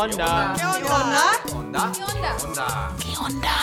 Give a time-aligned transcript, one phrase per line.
[0.00, 0.54] onda?
[0.56, 1.24] ¿Qué onda?
[1.52, 1.92] Onda.
[2.08, 2.92] Onda.
[3.20, 3.56] Onda.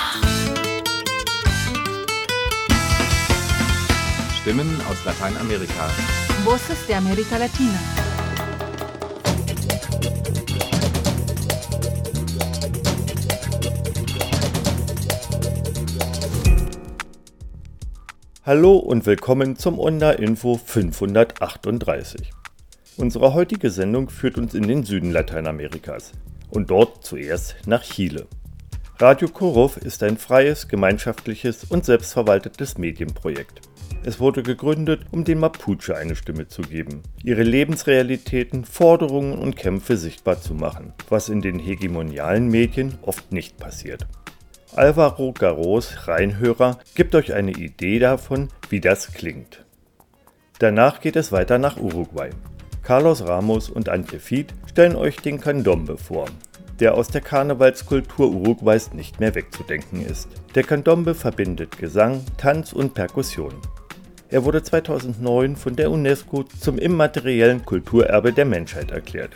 [4.39, 5.87] Stimmen aus Lateinamerika.
[6.45, 7.79] Voces de América Latina.
[18.45, 22.36] Hallo und willkommen zum Onda Info 538.
[22.97, 26.13] Unsere heutige Sendung führt uns in den Süden Lateinamerikas
[26.49, 28.25] und dort zuerst nach Chile.
[28.97, 33.61] Radio Kurov ist ein freies, gemeinschaftliches und selbstverwaltetes Medienprojekt.
[34.03, 39.95] Es wurde gegründet, um den Mapuche eine Stimme zu geben, ihre Lebensrealitäten, Forderungen und Kämpfe
[39.95, 44.07] sichtbar zu machen, was in den hegemonialen Medien oft nicht passiert.
[44.75, 49.65] Alvaro Garros Reinhörer gibt euch eine Idee davon, wie das klingt.
[50.57, 52.31] Danach geht es weiter nach Uruguay.
[52.87, 56.29] Carlos Ramos und Antje Fied stellen euch den Candombe vor,
[56.79, 60.29] der aus der Karnevalskultur Uruguays nicht mehr wegzudenken ist.
[60.55, 63.51] Der Candombe verbindet Gesang, Tanz und Perkussion.
[64.29, 69.33] Er wurde 2009 von der UNESCO zum immateriellen Kulturerbe der Menschheit erklärt.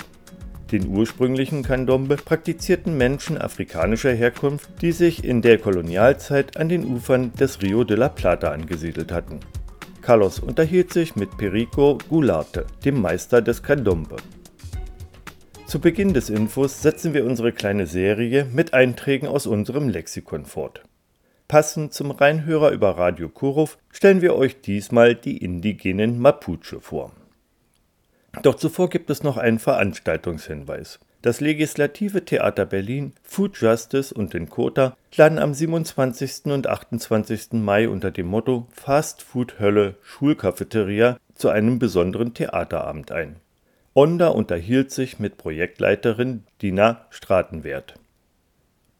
[0.71, 7.33] Den ursprünglichen Candombe praktizierten Menschen afrikanischer Herkunft, die sich in der Kolonialzeit an den Ufern
[7.33, 9.41] des Rio de la Plata angesiedelt hatten.
[10.01, 14.17] Carlos unterhielt sich mit Perico Gularte, dem Meister des Candombe.
[15.67, 20.83] Zu Beginn des Infos setzen wir unsere kleine Serie mit Einträgen aus unserem Lexikon fort.
[21.47, 27.11] Passend zum Reinhörer über Radio Kurov stellen wir euch diesmal die indigenen Mapuche vor.
[28.41, 30.99] Doch zuvor gibt es noch einen Veranstaltungshinweis.
[31.21, 36.45] Das Legislative Theater Berlin, Food Justice und den Kota laden am 27.
[36.45, 37.53] und 28.
[37.53, 43.35] Mai unter dem Motto Fast Food Hölle Schulcafeteria zu einem besonderen Theaterabend ein.
[43.93, 47.99] Onda unterhielt sich mit Projektleiterin Dina Stratenwert.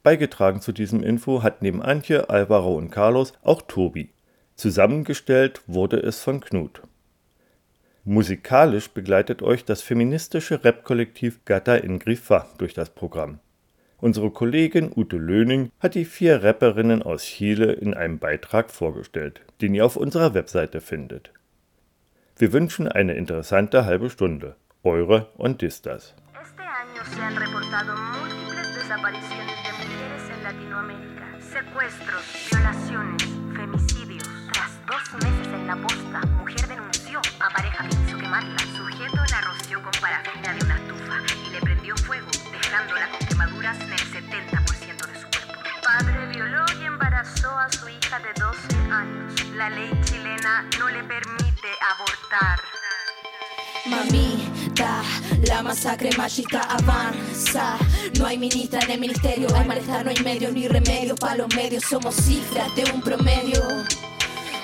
[0.03, 4.09] Beigetragen zu diesem Info hat neben Antje, Alvaro und Carlos auch Tobi.
[4.55, 6.83] Zusammengestellt wurde es von Knut.
[8.03, 13.39] Musikalisch begleitet euch das feministische Rap-Kollektiv Gata in Grifa durch das Programm.
[13.99, 19.75] Unsere Kollegin Ute Löning hat die vier Rapperinnen aus Chile in einem Beitrag vorgestellt, den
[19.75, 21.31] ihr auf unserer Webseite findet.
[22.37, 24.55] Wir wünschen eine interessante halbe Stunde.
[24.83, 25.27] Eure
[29.77, 31.25] mujeres en Latinoamérica.
[31.39, 33.23] Secuestros, violaciones,
[33.55, 34.27] femicidios.
[34.51, 36.50] Tras dos meses en la posta, mujer
[37.21, 38.57] denunció a pareja que quiso quemarla.
[38.75, 43.79] Sujeto la roció con parafina de una estufa y le prendió fuego, dejándola con quemaduras
[43.79, 45.53] en el 70% de su cuerpo.
[45.83, 49.55] Padre violó y embarazó a su hija de 12 años.
[49.55, 52.59] La ley chilena no le permite abortar.
[53.85, 55.01] Mamita,
[55.47, 57.77] la masacre machista avanza.
[58.17, 61.19] No hay ministra en el ministerio, hay malestar, no hay medios ni remedios.
[61.19, 63.59] Para los medios somos cifras de un promedio.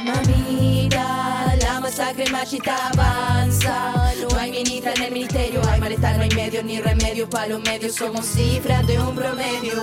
[0.07, 3.93] Mamita, la masacre machista avanza.
[4.21, 7.29] No hay ministra en el ministerio, hay malestar, no hay medios ni remedios.
[7.29, 9.81] Para los medios somos cifras de un promedio.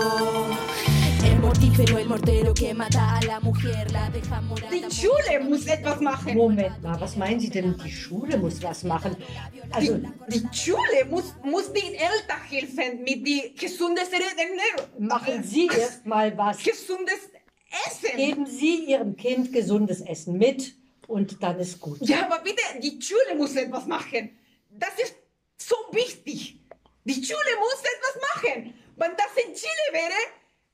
[1.25, 4.71] El mortífero, el mortero que mata a la mujer, la deja morada.
[4.71, 6.35] Die Schule muss etwas machen.
[6.37, 9.17] Moment mal, was meinen Sie denn, die Schule muss was machen?
[9.73, 9.99] Also,
[10.29, 14.89] Die, die Schule muss, muss den Eltern helfen mit die gesundes Ernährung.
[14.99, 16.63] machen Sie erst mal was.
[16.63, 17.21] Gesundes
[17.87, 18.17] Essen.
[18.17, 20.75] Geben Sie Ihrem Kind gesundes Essen mit
[21.07, 21.99] und dann ist gut.
[22.01, 24.39] Ja, aber bitte, die Schule muss etwas machen.
[24.71, 25.15] Das ist
[25.57, 26.59] so wichtig.
[27.05, 28.75] Die Schule muss etwas machen.
[28.97, 30.15] Wenn das in Chile wäre,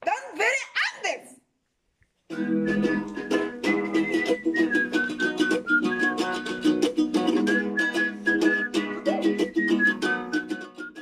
[0.00, 0.50] dann wäre
[0.94, 1.41] anders.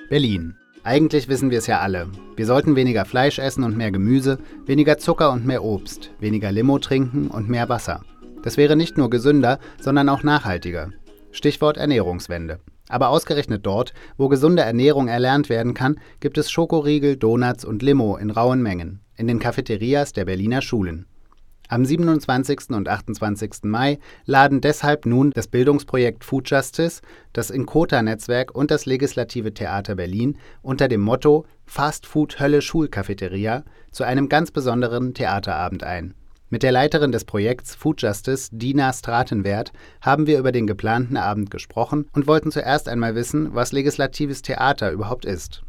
[0.08, 0.57] Berlin.
[0.88, 2.06] Eigentlich wissen wir es ja alle.
[2.34, 6.78] Wir sollten weniger Fleisch essen und mehr Gemüse, weniger Zucker und mehr Obst, weniger Limo
[6.78, 8.00] trinken und mehr Wasser.
[8.42, 10.88] Das wäre nicht nur gesünder, sondern auch nachhaltiger.
[11.30, 12.60] Stichwort Ernährungswende.
[12.88, 18.16] Aber ausgerechnet dort, wo gesunde Ernährung erlernt werden kann, gibt es Schokoriegel, Donuts und Limo
[18.16, 21.04] in rauen Mengen in den Cafeterias der Berliner Schulen.
[21.70, 22.70] Am 27.
[22.70, 23.64] und 28.
[23.64, 27.02] Mai laden deshalb nun das Bildungsprojekt Food Justice,
[27.34, 34.04] das Inkota-Netzwerk und das Legislative Theater Berlin unter dem Motto Fast Food Hölle Schulcafeteria zu
[34.04, 36.14] einem ganz besonderen Theaterabend ein.
[36.48, 39.70] Mit der Leiterin des Projekts Food Justice, Dina Stratenwert,
[40.00, 44.90] haben wir über den geplanten Abend gesprochen und wollten zuerst einmal wissen, was legislatives Theater
[44.90, 45.62] überhaupt ist.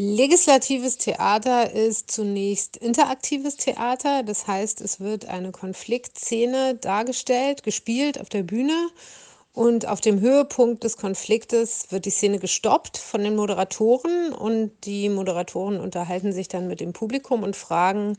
[0.00, 8.28] Legislatives Theater ist zunächst interaktives Theater, das heißt, es wird eine Konfliktszene dargestellt, gespielt auf
[8.28, 8.90] der Bühne.
[9.52, 14.32] Und auf dem Höhepunkt des Konfliktes wird die Szene gestoppt von den Moderatoren.
[14.32, 18.16] Und die Moderatoren unterhalten sich dann mit dem Publikum und fragen,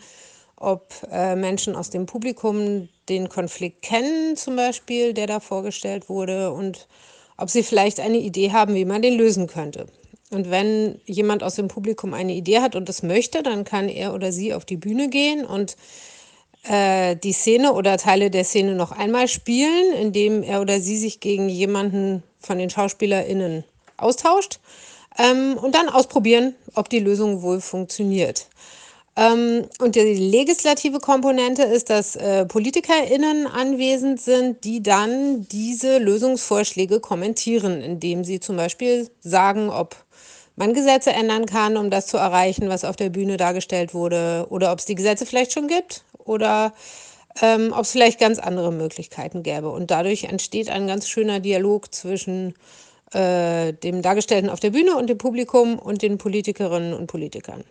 [0.58, 6.52] ob äh, Menschen aus dem Publikum den Konflikt kennen, zum Beispiel, der da vorgestellt wurde,
[6.52, 6.90] und
[7.38, 9.86] ob sie vielleicht eine Idee haben, wie man den lösen könnte.
[10.31, 14.14] Und wenn jemand aus dem Publikum eine Idee hat und das möchte, dann kann er
[14.14, 15.76] oder sie auf die Bühne gehen und
[16.64, 21.20] äh, die Szene oder Teile der Szene noch einmal spielen, indem er oder sie sich
[21.20, 23.64] gegen jemanden von den SchauspielerInnen
[23.98, 24.60] austauscht
[25.18, 28.48] ähm, und dann ausprobieren, ob die Lösung wohl funktioniert.
[29.16, 37.00] Ähm, und die legislative Komponente ist, dass äh, PolitikerInnen anwesend sind, die dann diese Lösungsvorschläge
[37.00, 39.96] kommentieren, indem sie zum Beispiel sagen, ob
[40.59, 44.71] man Gesetze ändern kann, um das zu erreichen, was auf der Bühne dargestellt wurde, oder
[44.71, 46.73] ob es die Gesetze vielleicht schon gibt oder
[47.41, 49.69] ähm, ob es vielleicht ganz andere Möglichkeiten gäbe.
[49.69, 52.53] Und dadurch entsteht ein ganz schöner Dialog zwischen
[53.13, 57.63] äh, dem Dargestellten auf der Bühne und dem Publikum und den Politikerinnen und Politikern.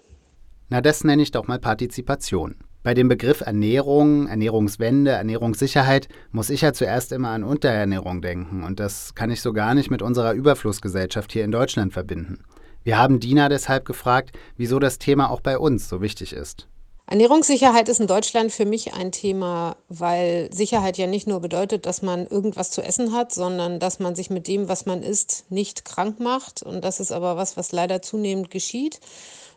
[0.70, 2.56] Na, das nenne ich doch mal Partizipation.
[2.82, 8.62] Bei dem Begriff Ernährung, Ernährungswende, Ernährungssicherheit muss ich ja zuerst immer an Unterernährung denken.
[8.62, 12.44] Und das kann ich so gar nicht mit unserer Überflussgesellschaft hier in Deutschland verbinden.
[12.88, 16.68] Wir haben Dina deshalb gefragt, wieso das Thema auch bei uns so wichtig ist.
[17.06, 22.00] Ernährungssicherheit ist in Deutschland für mich ein Thema, weil Sicherheit ja nicht nur bedeutet, dass
[22.00, 25.84] man irgendwas zu essen hat, sondern dass man sich mit dem, was man isst, nicht
[25.84, 26.62] krank macht.
[26.62, 29.00] Und das ist aber was, was leider zunehmend geschieht.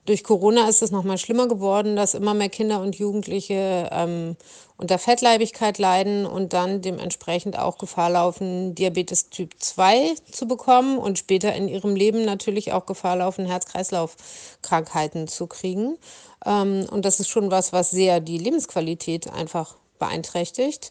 [0.05, 4.35] Durch Corona ist es noch mal schlimmer geworden, dass immer mehr Kinder und Jugendliche ähm,
[4.77, 11.19] unter Fettleibigkeit leiden und dann dementsprechend auch Gefahr laufen, Diabetes Typ 2 zu bekommen und
[11.19, 15.97] später in ihrem Leben natürlich auch Gefahr laufen, Herz-Kreislauf-Krankheiten zu kriegen.
[16.45, 20.89] Ähm, und das ist schon was, was sehr die Lebensqualität einfach beeinträchtigt.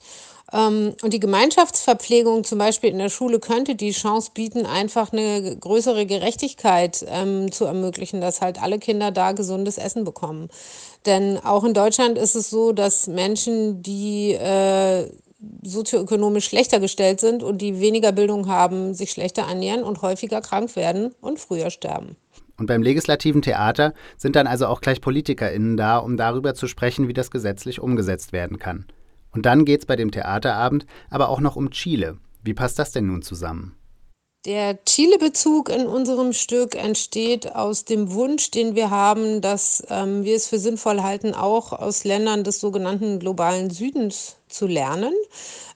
[0.52, 5.56] Ähm, und die Gemeinschaftsverpflegung zum Beispiel in der Schule könnte die Chance bieten, einfach eine
[5.56, 10.48] größere Gerechtigkeit ähm, zu ermöglichen, dass halt alle Kinder da gesundes Essen bekommen.
[11.06, 15.08] Denn auch in Deutschland ist es so, dass Menschen, die äh,
[15.62, 20.76] sozioökonomisch schlechter gestellt sind und die weniger Bildung haben, sich schlechter ernähren und häufiger krank
[20.76, 22.16] werden und früher sterben.
[22.58, 27.08] Und beim legislativen Theater sind dann also auch gleich PolitikerInnen da, um darüber zu sprechen,
[27.08, 28.84] wie das gesetzlich umgesetzt werden kann.
[29.32, 32.18] Und dann geht es bei dem Theaterabend aber auch noch um Chile.
[32.42, 33.76] Wie passt das denn nun zusammen?
[34.46, 40.34] Der Chile-Bezug in unserem Stück entsteht aus dem Wunsch, den wir haben, dass ähm, wir
[40.34, 45.14] es für sinnvoll halten, auch aus Ländern des sogenannten globalen Südens zu lernen.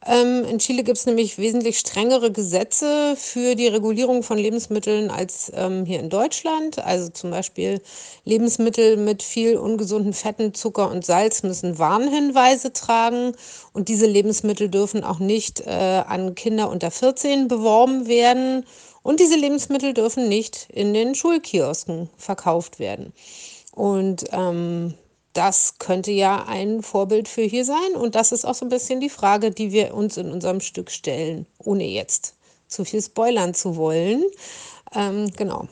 [0.07, 5.51] Ähm, in Chile gibt es nämlich wesentlich strengere Gesetze für die Regulierung von Lebensmitteln als
[5.55, 6.79] ähm, hier in Deutschland.
[6.79, 7.81] Also zum Beispiel
[8.25, 13.33] Lebensmittel mit viel ungesunden Fetten, Zucker und Salz müssen Warnhinweise tragen.
[13.73, 15.71] Und diese Lebensmittel dürfen auch nicht äh,
[16.07, 18.67] an Kinder unter 14 beworben werden.
[19.03, 23.13] Und diese Lebensmittel dürfen nicht in den Schulkiosken verkauft werden.
[23.73, 24.95] Und ähm,
[25.35, 27.95] das könnte ja ein Vorbild für hier sein.
[27.95, 30.91] Und das ist auch so ein bisschen die Frage, die wir uns in unserem Stück
[30.91, 32.37] stellen, ohne jetzt
[32.69, 34.25] zu viel spoilern zu wollen.
[34.95, 35.69] Ähm, genau.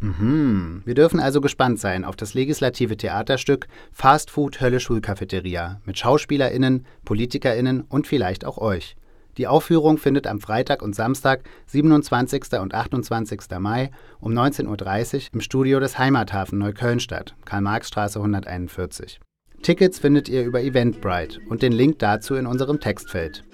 [0.00, 0.82] Mhm.
[0.84, 6.86] Wir dürfen also gespannt sein auf das legislative Theaterstück Fast Food Hölle Schulcafeteria mit SchauspielerInnen,
[7.04, 8.96] PolitikerInnen und vielleicht auch euch.
[9.38, 12.52] Die Aufführung findet am Freitag und Samstag, 27.
[12.60, 13.40] und 28.
[13.58, 19.20] Mai um 19.30 Uhr im Studio des Heimathafen Neukölln statt, Karl-Marx-Straße 141.
[19.62, 23.44] Tickets findet ihr über Eventbrite und den Link dazu in unserem Textfeld.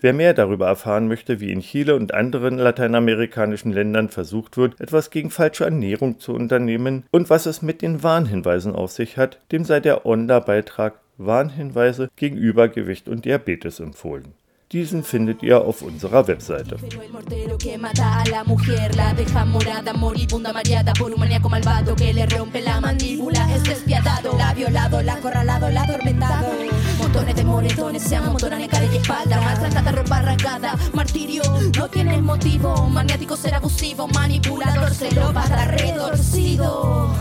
[0.00, 5.10] Wer mehr darüber erfahren möchte, wie in Chile und anderen lateinamerikanischen Ländern versucht wird, etwas
[5.10, 9.64] gegen falsche Ernährung zu unternehmen und was es mit den Warnhinweisen auf sich hat, dem
[9.64, 14.34] sei der Onda-Beitrag Warnhinweise gegen Übergewicht und Diabetes empfohlen.
[14.72, 16.76] Diesen findet ihr auf unserer Webseite.
[27.86, 29.40] Moretones se amontonan en cara y espalda.
[29.40, 31.42] Maltratada, ropa arrancada, martirio
[31.76, 37.14] No tienes motivo, maniático ser abusivo Manipulador, celópata, retorcido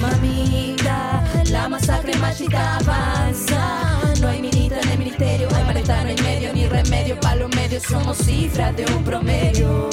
[0.00, 4.00] Mamita, la masacre machista avanza.
[4.20, 7.20] No hay ministra en el ministerio, hay malestar, no hay medio ni remedio.
[7.20, 9.90] Para los medios somos cifras de un promedio.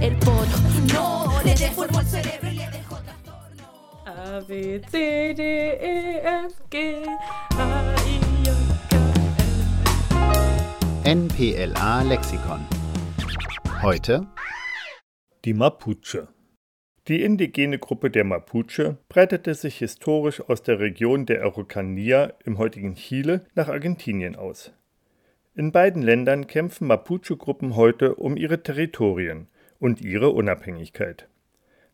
[0.00, 0.58] El poto,
[0.92, 3.68] no, le dé fuego al cerebro y le dejó trastorno.
[4.06, 7.04] A, B, C, D, E, F, G,
[7.50, 8.07] H,
[11.10, 12.60] NPLA Lexikon
[13.80, 14.26] Heute
[15.46, 16.28] die Mapuche.
[17.06, 22.94] Die indigene Gruppe der Mapuche breitete sich historisch aus der Region der Araucanía im heutigen
[22.94, 24.74] Chile nach Argentinien aus.
[25.54, 29.46] In beiden Ländern kämpfen Mapuche-Gruppen heute um ihre Territorien
[29.78, 31.26] und ihre Unabhängigkeit.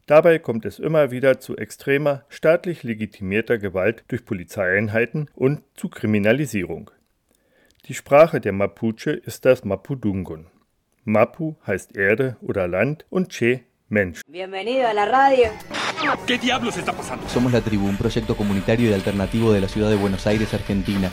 [0.07, 6.91] Dabei kommt es immer wieder zu extremer, staatlich legitimierter Gewalt durch Polizeieinheiten und zu Kriminalisierung.
[7.87, 10.47] Die Sprache der Mapuche ist das Mapudungun.
[11.05, 14.23] Mapu heißt Erde oder Land und Che Mensch.
[14.27, 15.51] Bienvenido a la radio.
[16.27, 17.29] ¿Qué diablos está pasando?
[17.29, 21.11] Somos La Tribu, un proyecto comunitario y alternativo de la ciudad de Buenos Aires, Argentina.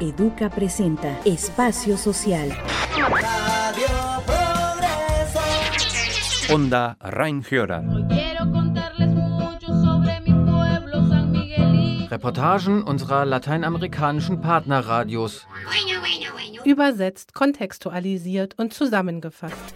[0.00, 2.48] Educa presenta Espacio Social.
[2.96, 3.86] Radio
[4.24, 5.40] Progreso.
[6.54, 8.25] Onda Rhein-Hörer.
[12.16, 15.46] Reportagen unserer lateinamerikanischen Partnerradios.
[16.64, 19.74] Übersetzt, kontextualisiert und zusammengefasst.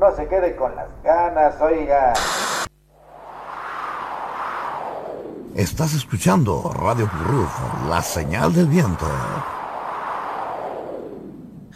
[0.00, 2.14] No se quede con las ganas, oiga.
[5.54, 7.52] Estás escuchando Radio Ruf,
[7.90, 9.06] la señal del viento.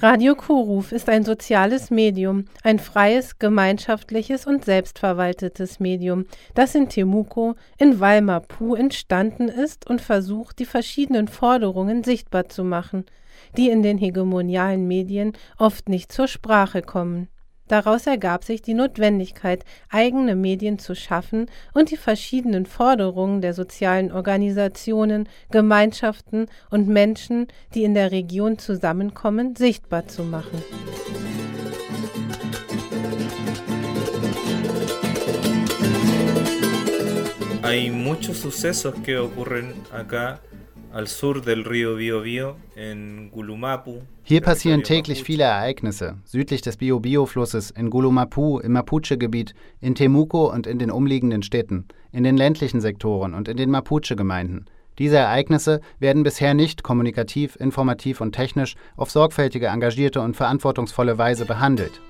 [0.04, 7.54] Radio Kuruf ist ein soziales Medium, ein freies, gemeinschaftliches und selbstverwaltetes Medium, das in Temuco
[7.78, 13.06] in Walmapu entstanden ist und versucht, die verschiedenen Forderungen sichtbar zu machen,
[13.56, 17.28] die in den hegemonialen Medien oft nicht zur Sprache kommen.
[17.68, 24.12] Daraus ergab sich die Notwendigkeit, eigene Medien zu schaffen und die verschiedenen Forderungen der sozialen
[24.12, 30.62] Organisationen, Gemeinschaften und Menschen, die in der Region zusammenkommen, sichtbar zu machen.
[37.62, 40.38] Hay muchos sucesos que ocurren acá
[44.22, 46.18] Hier passieren täglich viele Ereignisse.
[46.24, 52.22] Südlich des Biobío-Flusses, in Gulumapu, im Mapuche-Gebiet, in Temuco und in den umliegenden Städten, in
[52.22, 54.66] den ländlichen Sektoren und in den Mapuche-Gemeinden.
[55.00, 61.44] Diese Ereignisse werden bisher nicht kommunikativ, informativ und technisch auf sorgfältige, engagierte und verantwortungsvolle Weise
[61.44, 62.00] behandelt.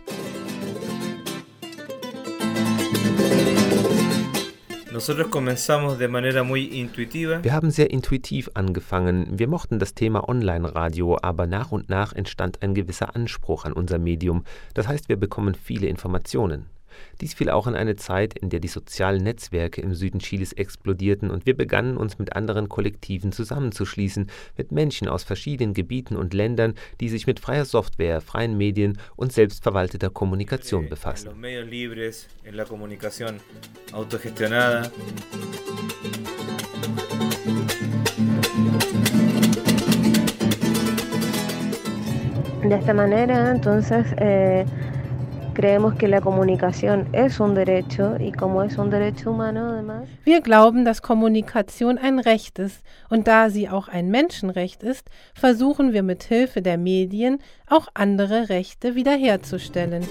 [7.43, 9.27] Wir haben sehr intuitiv angefangen.
[9.39, 13.99] Wir mochten das Thema Online-Radio, aber nach und nach entstand ein gewisser Anspruch an unser
[13.99, 14.45] Medium.
[14.75, 16.67] Das heißt, wir bekommen viele Informationen.
[17.21, 21.31] Dies fiel auch in eine Zeit, in der die sozialen Netzwerke im Süden Chiles explodierten
[21.31, 26.75] und wir begannen uns mit anderen Kollektiven zusammenzuschließen, mit Menschen aus verschiedenen Gebieten und Ländern,
[27.01, 31.31] die sich mit freier Software, freien Medien und selbstverwalteter Kommunikation befassen.
[42.65, 44.65] De esta manera, entonces, eh,
[45.55, 50.09] Creemos que la comunicación es un derecho y como es un derecho humano además.
[50.25, 55.93] Wir glauben, dass Kommunikation ein Recht ist und da sie auch ein Menschenrecht ist, versuchen
[55.93, 60.03] wir mit Hilfe der Medien auch andere Rechte wiederherzustellen.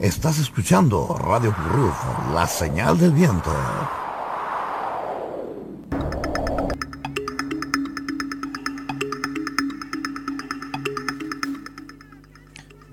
[0.00, 1.96] Estás escuchando Radio Ruf,
[2.34, 3.52] la señal del viento.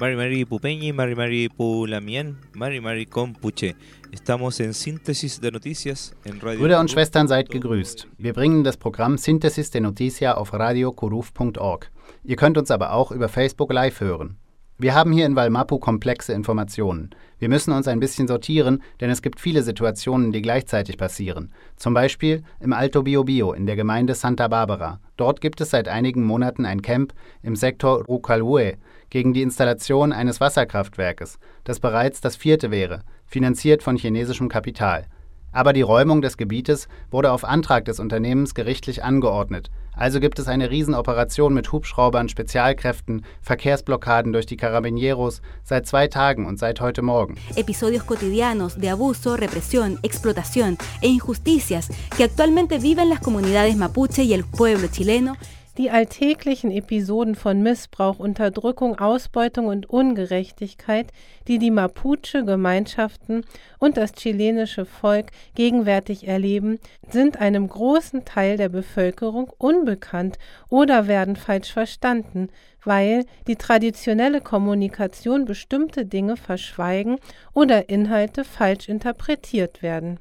[0.04, 3.78] Mari Mari Pupeñi, Mari Mari Pulamien, Mari Mari Compuche.
[4.12, 8.10] Estamos en Síntesis de Noticias en Radio Brüder und Schwestern, seid gegrüßt.
[8.18, 11.90] Wir bringen das Programm Synthesis de Noticia auf radiokuruf.org.
[12.26, 14.36] Ihr könnt uns aber auch über Facebook Live hören.
[14.84, 17.12] Wir haben hier in Valmapu komplexe Informationen.
[17.40, 21.54] Wir müssen uns ein bisschen sortieren, denn es gibt viele Situationen, die gleichzeitig passieren.
[21.78, 25.00] Zum Beispiel im Alto Biobio in der Gemeinde Santa Barbara.
[25.16, 27.14] Dort gibt es seit einigen Monaten ein Camp
[27.44, 28.74] im Sektor Rucalhue
[29.10, 35.06] gegen die Installation eines Wasserkraftwerkes, das bereits das vierte wäre, finanziert von chinesischem Kapital.
[35.54, 39.70] Aber die Räumung des Gebietes wurde auf Antrag des Unternehmens gerichtlich angeordnet.
[39.96, 46.48] Also gibt es eine Riesenoperation mit Hubschraubern, Spezialkräften, Verkehrsblockaden durch die Carabineros seit zwei Tagen
[46.48, 47.36] und seit heute Morgen.
[47.56, 54.34] Episodios cotidianos de abuso, represión, explotación e injusticias que actualmente viven las comunidades mapuche y
[54.34, 55.38] el pueblo chileno
[55.78, 61.08] die alltäglichen Episoden von Missbrauch, Unterdrückung, Ausbeutung und Ungerechtigkeit,
[61.48, 63.44] die die Mapuche-Gemeinschaften
[63.80, 70.38] und das chilenische Volk gegenwärtig erleben, sind einem großen Teil der Bevölkerung unbekannt
[70.70, 72.50] oder werden falsch verstanden,
[72.84, 77.18] weil die traditionelle Kommunikation bestimmte Dinge verschweigen
[77.54, 80.20] oder Inhalte falsch interpretiert werden.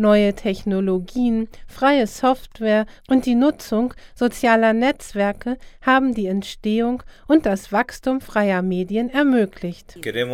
[0.00, 8.22] Neue Technologien, freie Software und die Nutzung sozialer Netzwerke haben die Entstehung und das Wachstum
[8.22, 9.98] freier Medien ermöglicht.
[10.02, 10.30] Wir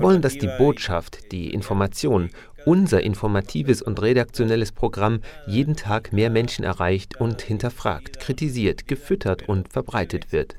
[0.00, 2.30] wollen, dass die Botschaft, die Information,
[2.64, 9.70] unser informatives und redaktionelles Programm jeden Tag mehr Menschen erreicht und hinterfragt, kritisiert, gefüttert und
[9.70, 10.56] verbreitet wird.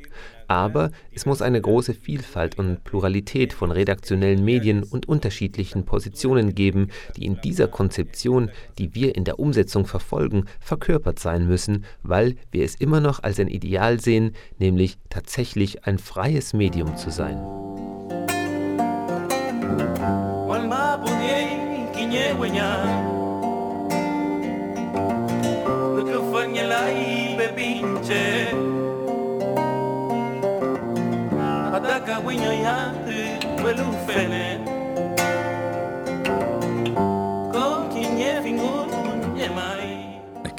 [0.51, 6.89] Aber es muss eine große Vielfalt und Pluralität von redaktionellen Medien und unterschiedlichen Positionen geben,
[7.15, 12.65] die in dieser Konzeption, die wir in der Umsetzung verfolgen, verkörpert sein müssen, weil wir
[12.65, 17.37] es immer noch als ein Ideal sehen, nämlich tatsächlich ein freies Medium zu sein.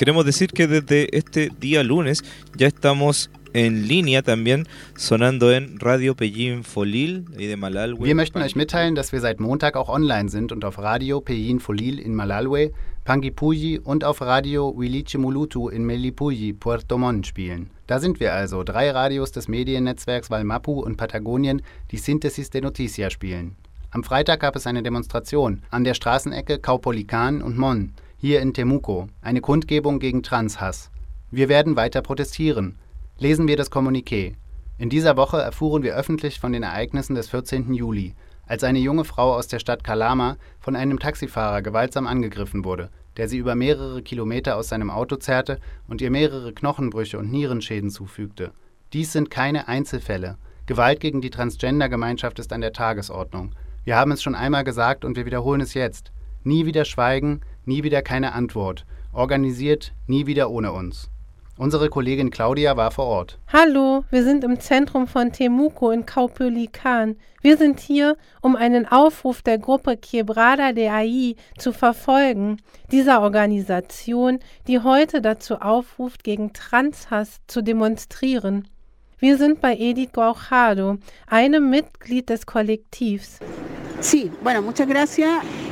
[0.03, 2.25] Queremos decir que desde este día lunes
[2.57, 4.67] ya estamos en línea también
[4.97, 8.05] sonando en Radio Pellín Folil de Malalwe.
[8.05, 11.61] Wir möchten euch mitteilen, dass wir seit Montag auch online sind und auf Radio Pellín
[11.61, 12.73] Folil in Malalwe,
[13.05, 17.71] Panguipulli und auf Radio Wilichi Mulutu in Melipulli, Puerto Montt spielen.
[17.89, 23.11] Da sind wir also, drei Radios des Mediennetzwerks Valmapu und Patagonien, die Synthesis de Noticia
[23.11, 23.57] spielen.
[23.91, 29.09] Am Freitag gab es eine Demonstration an der Straßenecke Caupolican und Mon, hier in Temuco,
[29.21, 30.93] eine Kundgebung gegen Transhass.
[31.33, 32.79] Wir werden weiter protestieren.
[33.19, 34.35] Lesen wir das Kommuniqué.
[34.79, 37.75] In dieser Woche erfuhren wir öffentlich von den Ereignissen des 14.
[37.75, 38.15] Juli,
[38.47, 43.29] als eine junge Frau aus der Stadt Kalama von einem Taxifahrer gewaltsam angegriffen wurde, der
[43.29, 45.59] sie über mehrere Kilometer aus seinem Auto zerrte
[45.89, 48.53] und ihr mehrere Knochenbrüche und Nierenschäden zufügte.
[48.93, 50.37] Dies sind keine Einzelfälle.
[50.67, 53.55] Gewalt gegen die Transgender-Gemeinschaft ist an der Tagesordnung.
[53.85, 56.13] Wir haben es schon einmal gesagt und wir wiederholen es jetzt.
[56.45, 58.85] Nie wieder schweigen, nie wieder keine Antwort.
[59.13, 61.11] Organisiert, nie wieder ohne uns.
[61.59, 63.39] Unsere Kollegin Claudia war vor Ort.
[63.53, 67.17] Hallo, wir sind im Zentrum von Temuco in Kaupölikan.
[67.43, 72.57] Wir sind hier, um einen Aufruf der Gruppe Quebrada de AI zu verfolgen,
[72.91, 78.67] dieser Organisation, die heute dazu aufruft, gegen Transhass zu demonstrieren.
[79.19, 83.41] Wir sind bei Edith Guajado, einem Mitglied des Kollektivs.
[84.03, 85.31] Sí, bueno, muchas gracias.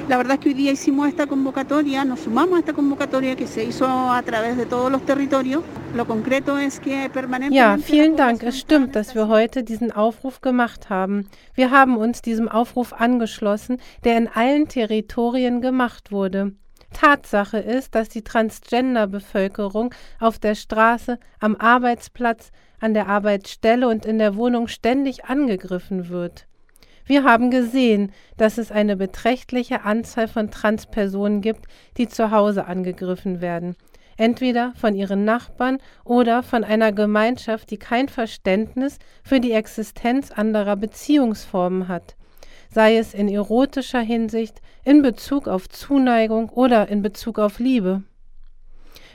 [0.08, 3.48] La verdad es que hoy día hicimos esta convocatoria, nos sumamos a esta convocatoria que
[3.48, 5.64] se hizo a través de todos los territorios.
[5.96, 7.58] Lo concreto es que permanentemente.
[7.58, 8.44] Ja, vielen Dank.
[8.44, 11.28] Es stimmt, dass wir heute diesen Aufruf gemacht haben.
[11.54, 16.52] Wir haben uns diesem Aufruf angeschlossen, der in allen Territorien gemacht wurde.
[16.92, 24.18] Tatsache ist, dass die Transgender-Bevölkerung auf der Straße, am Arbeitsplatz, an der Arbeitsstelle und in
[24.18, 26.46] der Wohnung ständig angegriffen wird.
[27.04, 33.40] Wir haben gesehen, dass es eine beträchtliche Anzahl von Transpersonen gibt, die zu Hause angegriffen
[33.40, 33.76] werden,
[34.16, 40.76] entweder von ihren Nachbarn oder von einer Gemeinschaft, die kein Verständnis für die Existenz anderer
[40.76, 42.16] Beziehungsformen hat,
[42.68, 48.02] sei es in erotischer Hinsicht, in Bezug auf Zuneigung oder in Bezug auf Liebe.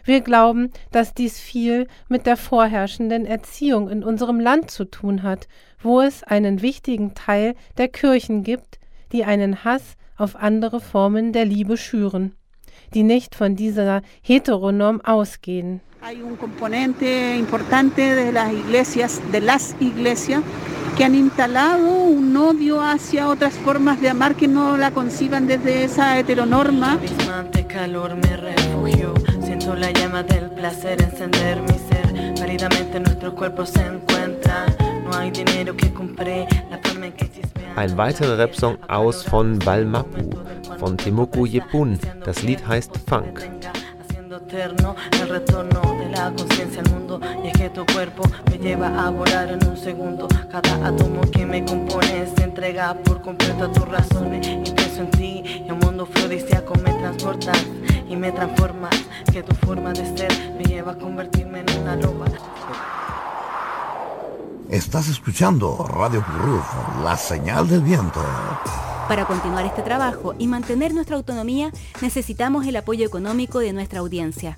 [0.05, 5.47] Wir glauben, dass dies viel mit der vorherrschenden Erziehung in unserem Land zu tun hat,
[5.81, 8.79] wo es einen wichtigen Teil der Kirchen gibt,
[9.11, 12.35] die einen Hass auf andere Formen der Liebe schüren,
[12.93, 15.81] die nicht von dieser Heteronorm ausgehen.
[16.01, 20.43] Hay un componente importante de las iglesias, de las iglesias,
[20.95, 25.83] que han instalado un odio hacia otras formas de amar que no la conciban desde
[25.83, 26.99] esa heteronorma.
[29.65, 35.31] Siento la llama del placer encender mi ser, pálidamente nuestros cuerpos se encuentran, no hay
[35.31, 37.25] dinero que compré, la forma en que
[37.75, 40.29] Ein weiterer Rapsong aus von Balmapu,
[40.79, 41.99] von Temuku Yepun.
[42.23, 43.41] Das Lied heißt Funk.
[44.35, 49.05] eterno, el retorno de la conciencia al mundo y es que tu cuerpo me lleva
[49.05, 50.27] a volar en un segundo.
[50.51, 54.45] Cada átomo que me compone se entrega por completo a tus razones.
[54.47, 57.57] Y pienso en ti y un mundo afrodisíaco me transportas
[58.09, 58.95] y me transformas.
[59.31, 62.25] Que tu forma de ser me lleva a convertirme en una loba.
[64.69, 66.65] Estás escuchando Radio Ruf,
[67.03, 68.21] la señal del viento.
[69.07, 74.57] Para continuar este trabajo y mantener nuestra autonomía necesitamos el apoyo económico de nuestra audiencia.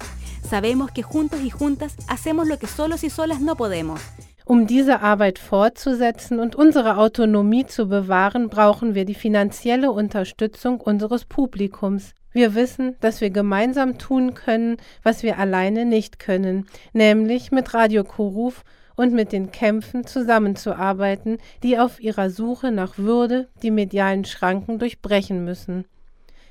[0.49, 3.99] Sabemos que juntos y juntas hacemos lo que solos y solas no podemos.
[4.47, 11.25] Um diese Arbeit fortzusetzen und unsere Autonomie zu bewahren, brauchen wir die finanzielle Unterstützung unseres
[11.25, 12.13] Publikums.
[12.31, 18.05] Wir wissen, dass wir gemeinsam tun können, was wir alleine nicht können, nämlich mit Radio
[18.05, 18.63] Kuruf
[18.95, 25.43] und mit den Kämpfen zusammenzuarbeiten, die auf ihrer Suche nach Würde die medialen Schranken durchbrechen
[25.43, 25.83] müssen.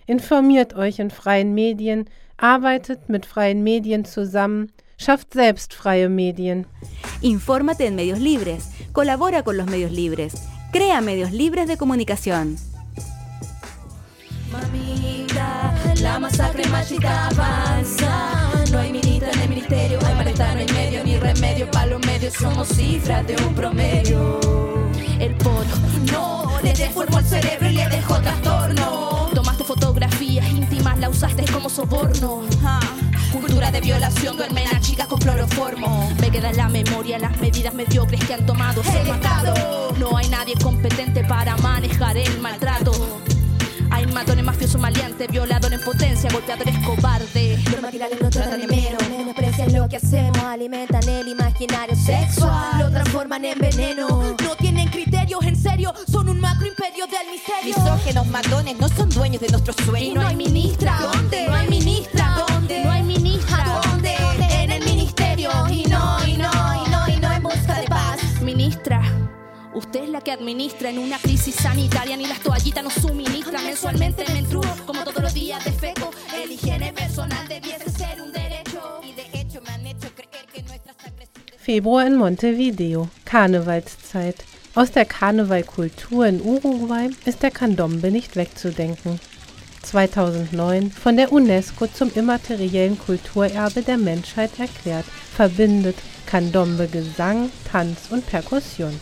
[0.05, 2.05] Informiert euch in freien Medien,
[2.37, 6.67] arbeitet mit freien Medien zusammen, schafft selbst freie Medien.
[7.21, 10.35] Infórmate en medios libres, colabora con los medios libres,
[10.73, 12.57] crea medios libres de comunicación.
[14.51, 18.51] Mamita, la masacre machista avanza.
[18.71, 21.71] No hay ministra en el ministerio, hay malestar, no hay medio ni remedio.
[21.71, 24.41] Para los medios somos cifras de un promedio.
[25.19, 25.67] El poro,
[26.13, 29.31] no, le deformó el cerebro y le dejó trastorno.
[29.35, 32.43] Tomaste fotografías íntimas, la usaste como soborno.
[32.63, 32.81] Ah,
[33.41, 36.11] Cultura de violación, duermen a chicas con cloroformo.
[36.21, 39.93] Me queda en la memoria las medidas mediocres que han tomado el Estado.
[39.99, 42.93] No hay nadie competente para manejar el maltrato.
[43.91, 47.65] Hay matones mafiosos maleantes, violadores en potencia, golpeadores cobardes.
[47.71, 52.91] Los maquinales nos tratan de menos, menosprecian lo que hacemos, alimentan el imaginario sexual, lo
[52.91, 54.35] transforman en veneno.
[54.43, 57.77] No tienen criterios, en serio, son un macro imperio del misterio.
[57.77, 60.15] Misógenos matones no son dueños de nuestros Y sueños.
[60.17, 60.99] no hay ministra.
[61.01, 61.47] ¿Dónde?
[61.47, 62.36] No hay ministra.
[70.37, 75.23] Administra en una crisis sanitaria, ni las toallitas nos suministran mensualmente me entrujo, como todos
[75.23, 76.11] los días de feco.
[76.43, 79.01] El higiene personal debiese ser un derecho.
[79.03, 81.27] Y de hecho me han hecho creer que nuestra sangre
[81.59, 84.45] Februar in Montevideo, Karnevalszeit.
[84.75, 89.19] Aus der Karnevalkultur in Uruguay ist der Candombe nicht wegzudenken.
[89.83, 95.97] 2009 von der UNESCO zum immateriellen Kulturerbe der Menschheit erklärt, verbindet
[96.27, 99.01] Candombe Gesang, Tanz und Perkussion.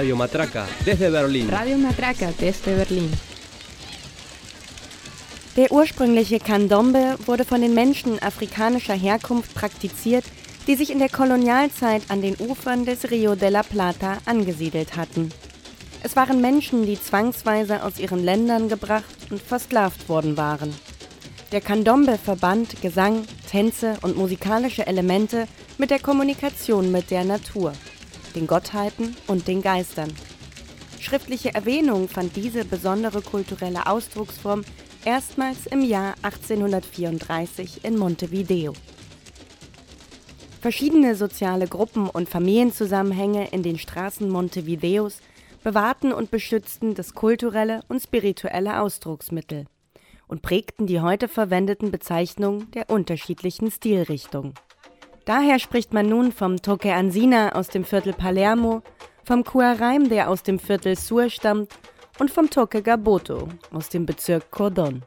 [0.00, 1.50] Radio Matraca, desde Berlín.
[1.50, 3.12] Radio Matraca desde Berlin.
[5.58, 10.24] Der ursprüngliche Candombe wurde von den Menschen afrikanischer Herkunft praktiziert,
[10.66, 15.28] die sich in der Kolonialzeit an den Ufern des Rio de la Plata angesiedelt hatten.
[16.02, 20.72] Es waren Menschen, die zwangsweise aus ihren Ländern gebracht und versklavt worden waren.
[21.52, 27.74] Der Candombe verband Gesang, Tänze und musikalische Elemente mit der Kommunikation mit der Natur,
[28.34, 30.12] den Gottheiten und den Geistern.
[31.00, 34.64] Schriftliche Erwähnung fand diese besondere kulturelle Ausdrucksform
[35.04, 38.74] erstmals im Jahr 1834 in Montevideo.
[40.60, 45.20] Verschiedene soziale Gruppen und Familienzusammenhänge in den Straßen Montevideos
[45.62, 49.64] bewahrten und beschützten das kulturelle und spirituelle Ausdrucksmittel
[50.28, 54.54] und prägten die heute verwendeten Bezeichnungen der unterschiedlichen Stilrichtungen.
[55.30, 58.82] Daher spricht man nun vom Toque Ansina aus dem Viertel Palermo,
[59.22, 61.70] vom Cuaraim, der aus dem Viertel Sur stammt,
[62.18, 65.04] und vom Toque Gaboto aus dem Bezirk Cordon.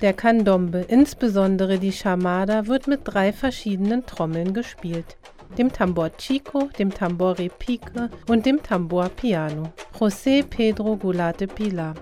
[0.00, 5.16] Der Candombe, insbesondere die Chamada, wird mit drei verschiedenen Trommeln gespielt.
[5.58, 9.72] Dem Tambor Chico, dem Tambor Repique und dem Tambor Piano.
[9.98, 11.94] José Pedro Gulate Pilar.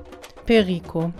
[0.44, 1.14] Perico,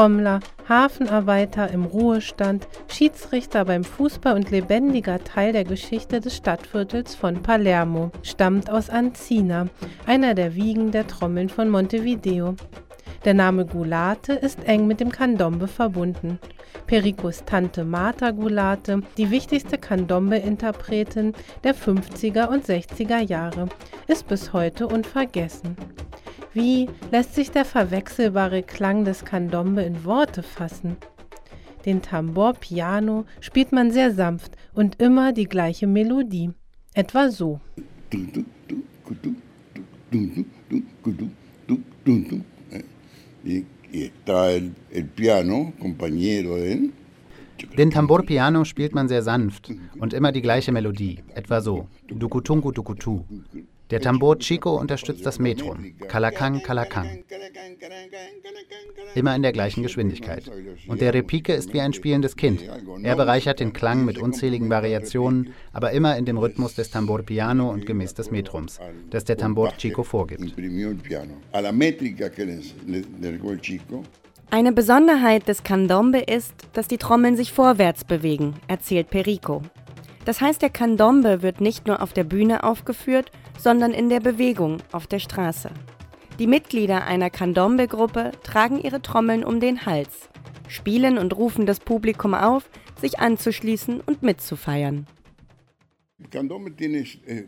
[0.00, 7.42] Trommler, Hafenarbeiter im Ruhestand, Schiedsrichter beim Fußball und lebendiger Teil der Geschichte des Stadtviertels von
[7.42, 9.66] Palermo, stammt aus Ancina,
[10.06, 12.54] einer der Wiegen der Trommeln von Montevideo.
[13.26, 16.38] Der Name Gulate ist eng mit dem Candombe verbunden.
[16.86, 23.68] Pericos Tante Marta Gulate, die wichtigste Candombe-Interpretin der 50er und 60er Jahre,
[24.06, 25.76] ist bis heute unvergessen.
[26.52, 30.96] Wie lässt sich der verwechselbare Klang des Candombe in Worte fassen?
[31.86, 36.50] Den Tambor Piano spielt man sehr sanft und immer die gleiche Melodie.
[36.92, 37.60] Etwa so.
[47.78, 51.86] Den Tambor Piano spielt man sehr sanft und immer die gleiche Melodie, etwa so.
[52.08, 53.24] Dukutungu Dukutu.
[53.90, 55.94] Der Tambor Chico unterstützt das Metron.
[56.08, 57.24] Kalakang, Kalakang.
[59.14, 60.50] Immer in der gleichen Geschwindigkeit.
[60.86, 62.62] Und der Repique ist wie ein spielendes Kind.
[63.02, 67.70] Er bereichert den Klang mit unzähligen Variationen, aber immer in dem Rhythmus des Tambor Piano
[67.70, 68.78] und gemäß des Metrums,
[69.10, 70.54] das der Tambor Chico vorgibt.
[74.52, 79.62] Eine Besonderheit des Candombe ist, dass die Trommeln sich vorwärts bewegen, erzählt Perico.
[80.24, 84.78] Das heißt, der Candombe wird nicht nur auf der Bühne aufgeführt, sondern in der Bewegung
[84.92, 85.70] auf der Straße.
[86.38, 90.28] Die Mitglieder einer Candombe-Gruppe tragen ihre Trommeln um den Hals,
[90.68, 92.68] spielen und rufen das Publikum auf,
[93.00, 95.06] sich anzuschließen und mitzufeiern.
[96.30, 97.44] Candombe tiene eh,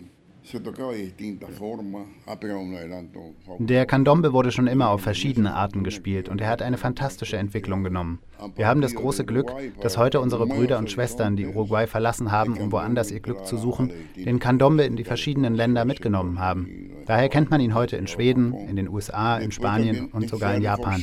[3.59, 7.85] Der Candombe wurde schon immer auf verschiedene Arten gespielt und er hat eine fantastische Entwicklung
[7.85, 8.19] genommen.
[8.57, 12.59] Wir haben das große Glück, dass heute unsere Brüder und Schwestern, die Uruguay verlassen haben,
[12.59, 16.91] um woanders ihr Glück zu suchen, den Candombe in die verschiedenen Länder mitgenommen haben.
[17.07, 20.63] Daher kennt man ihn heute in Schweden, in den USA, in Spanien und sogar in
[20.63, 21.03] Japan.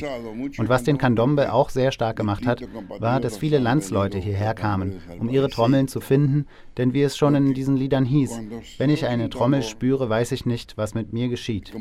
[0.58, 2.62] Und was den Candombe auch sehr stark gemacht hat,
[2.98, 7.34] war, dass viele Landsleute hierher kamen, um ihre Trommeln zu finden, denn wie es schon
[7.34, 8.40] in diesen Liedern hieß,
[8.78, 11.72] wenn ich eine Trommel spüre, weiß ich nicht, was mit mir geschieht.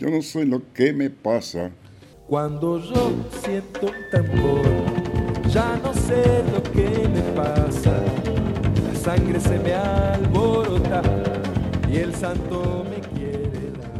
[0.00, 1.72] Yo no sé lo que me pasa.
[2.28, 3.10] Cuando yo
[3.42, 4.62] siento un tambor,
[5.48, 8.04] ya no sé lo que me pasa.
[8.84, 11.02] La sangre se me alborota
[11.90, 13.90] y el santo me quiere dar.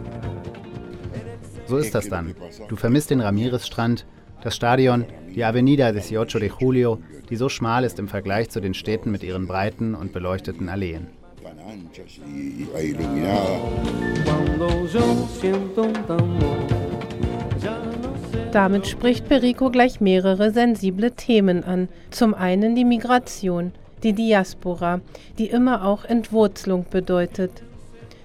[1.66, 2.35] So ist das dann.
[2.68, 4.07] Du vermisst den Ramirez-Strand,
[4.42, 6.98] das Stadion, die Avenida 18 de Julio,
[7.29, 11.09] die so schmal ist im Vergleich zu den Städten mit ihren breiten und beleuchteten Alleen.
[18.53, 21.88] Damit spricht Perico gleich mehrere sensible Themen an.
[22.11, 23.72] Zum einen die Migration,
[24.03, 25.01] die Diaspora,
[25.38, 27.62] die immer auch Entwurzelung bedeutet.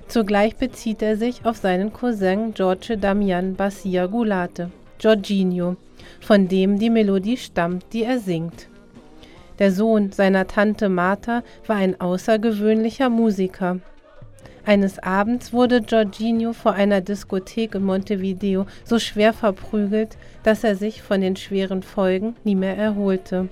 [0.07, 5.75] Zugleich bezieht er sich auf seinen Cousin George Damian Basia Gulate, Jorginho,
[6.23, 8.69] von dem die Melodie stammt, die er singt.
[9.59, 13.79] Der Sohn seiner Tante Martha war ein außergewöhnlicher Musiker.
[14.65, 21.01] Eines Abends wurde Jorginho vor einer Diskothek in Montevideo so schwer verprügelt, dass er sich
[21.01, 23.49] von den schweren Folgen nie mehr erholte.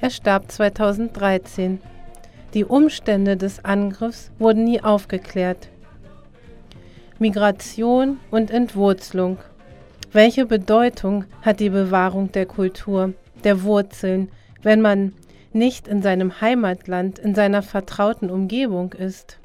[0.00, 1.80] Er starb 2013.
[2.52, 5.68] Die Umstände des Angriffs wurden nie aufgeklärt.
[7.18, 9.38] Migration und Entwurzelung.
[10.12, 13.12] Welche Bedeutung hat die Bewahrung der Kultur,
[13.44, 14.28] der Wurzeln,
[14.62, 15.12] wenn man
[15.52, 19.38] nicht in seinem Heimatland, in seiner vertrauten Umgebung ist?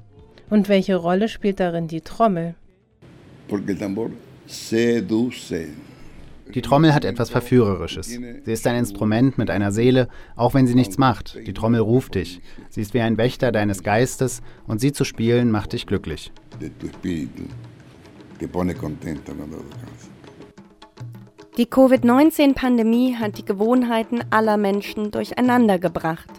[0.49, 2.55] Und welche Rolle spielt darin die Trommel?
[6.53, 8.07] Die Trommel hat etwas Verführerisches.
[8.07, 11.37] Sie ist ein Instrument mit einer Seele, auch wenn sie nichts macht.
[11.47, 12.41] Die Trommel ruft dich.
[12.69, 16.31] Sie ist wie ein Wächter deines Geistes und sie zu spielen macht dich glücklich.
[21.57, 26.29] Die Covid-19-Pandemie hat die Gewohnheiten aller Menschen durcheinandergebracht.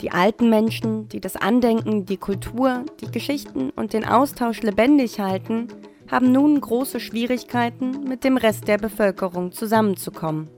[0.00, 5.68] Die alten Menschen, die das Andenken, die Kultur, die Geschichten und den Austausch lebendig halten,
[6.10, 10.48] haben nun große Schwierigkeiten, mit dem Rest der Bevölkerung zusammenzukommen.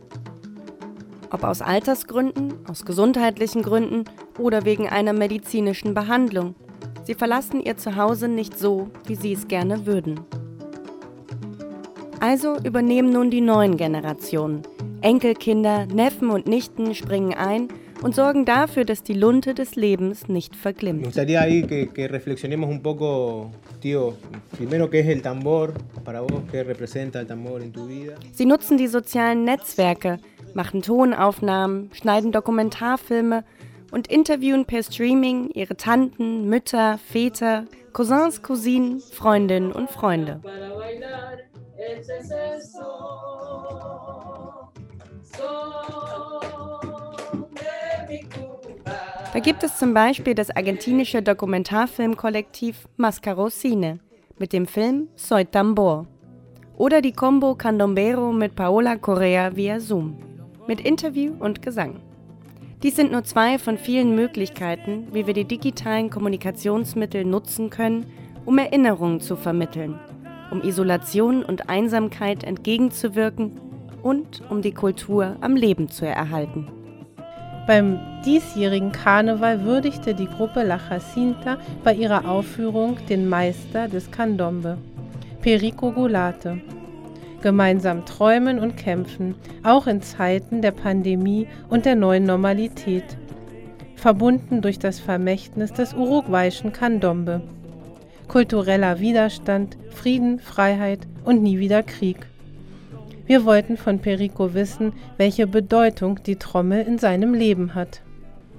[1.30, 4.04] Ob aus Altersgründen, aus gesundheitlichen Gründen
[4.38, 6.54] oder wegen einer medizinischen Behandlung.
[7.04, 10.18] Sie verlassen ihr Zuhause nicht so, wie sie es gerne würden.
[12.20, 14.62] Also übernehmen nun die neuen Generationen.
[15.02, 17.68] Enkelkinder, Neffen und Nichten springen ein
[18.02, 21.06] und sorgen dafür, dass die Lunte des Lebens nicht verglimmt.
[28.32, 30.18] Sie nutzen die sozialen Netzwerke,
[30.54, 33.44] machen Tonaufnahmen, schneiden Dokumentarfilme
[33.90, 40.40] und interviewen per Streaming ihre Tanten, Mütter, Väter, Cousins, Cousinen, Freundinnen und Freunde.
[41.98, 42.58] Ese es el.
[49.32, 53.98] Da gibt es zum Beispiel das argentinische Dokumentarfilmkollektiv Mascaro Cine
[54.38, 56.06] mit dem Film Soy Tambor
[56.76, 60.16] oder die Combo Candombero mit Paola Correa via Zoom
[60.66, 62.00] mit Interview und Gesang.
[62.82, 68.06] Dies sind nur zwei von vielen Möglichkeiten, wie wir die digitalen Kommunikationsmittel nutzen können,
[68.44, 69.98] um Erinnerungen zu vermitteln,
[70.50, 73.60] um Isolation und Einsamkeit entgegenzuwirken
[74.02, 76.68] und um die Kultur am Leben zu erhalten.
[77.66, 84.78] Beim diesjährigen Karneval würdigte die Gruppe La Jacinta bei ihrer Aufführung den Meister des Candombe,
[85.42, 86.62] Perico Gulate.
[87.42, 93.04] Gemeinsam träumen und kämpfen, auch in Zeiten der Pandemie und der neuen Normalität.
[93.96, 97.42] Verbunden durch das Vermächtnis des uruguayischen Candombe.
[98.28, 102.18] Kultureller Widerstand, Frieden, Freiheit und nie wieder Krieg.
[103.26, 108.02] Wir wollten von Perico wissen, welche Bedeutung die Trommel in seinem Leben hat.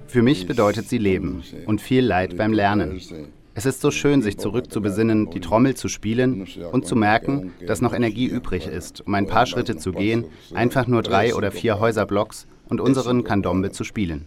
[0.06, 3.00] Für mich bedeutet sie Leben und viel Leid beim Lernen.
[3.54, 7.94] Es ist so schön, sich zurückzubesinnen, die Trommel zu spielen und zu merken, dass noch
[7.94, 12.46] Energie übrig ist, um ein paar Schritte zu gehen, einfach nur drei oder vier Häuserblocks
[12.68, 14.26] und unseren Candombe zu spielen.